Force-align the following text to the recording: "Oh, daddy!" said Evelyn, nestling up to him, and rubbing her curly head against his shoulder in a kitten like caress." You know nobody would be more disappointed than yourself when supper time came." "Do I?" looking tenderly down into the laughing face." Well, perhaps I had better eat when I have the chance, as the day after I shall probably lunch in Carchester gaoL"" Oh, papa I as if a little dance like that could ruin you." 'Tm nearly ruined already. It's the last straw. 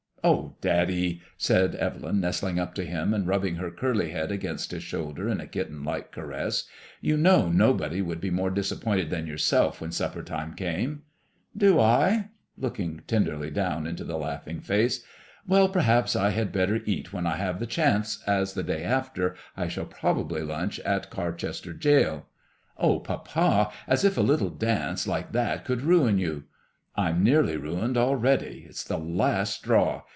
"Oh, 0.23 0.55
daddy!" 0.61 1.19
said 1.35 1.73
Evelyn, 1.73 2.19
nestling 2.19 2.59
up 2.59 2.75
to 2.75 2.85
him, 2.85 3.11
and 3.11 3.25
rubbing 3.27 3.55
her 3.55 3.71
curly 3.71 4.11
head 4.11 4.31
against 4.31 4.69
his 4.69 4.83
shoulder 4.83 5.27
in 5.27 5.39
a 5.41 5.47
kitten 5.47 5.83
like 5.83 6.11
caress." 6.11 6.65
You 7.01 7.17
know 7.17 7.49
nobody 7.49 8.03
would 8.03 8.21
be 8.21 8.29
more 8.29 8.51
disappointed 8.51 9.09
than 9.09 9.25
yourself 9.25 9.81
when 9.81 9.91
supper 9.91 10.21
time 10.21 10.53
came." 10.53 11.01
"Do 11.57 11.79
I?" 11.79 12.29
looking 12.55 13.01
tenderly 13.07 13.49
down 13.49 13.87
into 13.87 14.03
the 14.03 14.15
laughing 14.15 14.61
face." 14.61 15.03
Well, 15.47 15.67
perhaps 15.67 16.15
I 16.15 16.29
had 16.29 16.51
better 16.51 16.81
eat 16.85 17.11
when 17.11 17.25
I 17.25 17.37
have 17.37 17.59
the 17.59 17.65
chance, 17.65 18.21
as 18.27 18.53
the 18.53 18.61
day 18.61 18.83
after 18.83 19.35
I 19.57 19.67
shall 19.69 19.85
probably 19.85 20.43
lunch 20.43 20.77
in 20.77 21.01
Carchester 21.09 21.73
gaoL"" 21.73 22.25
Oh, 22.77 22.99
papa 22.99 23.71
I 23.87 23.91
as 23.91 24.05
if 24.05 24.19
a 24.19 24.21
little 24.21 24.51
dance 24.51 25.07
like 25.07 25.31
that 25.31 25.65
could 25.65 25.81
ruin 25.81 26.19
you." 26.19 26.43
'Tm 26.95 27.21
nearly 27.23 27.57
ruined 27.57 27.97
already. 27.97 28.67
It's 28.69 28.83
the 28.83 28.99
last 28.99 29.55
straw. 29.61 30.03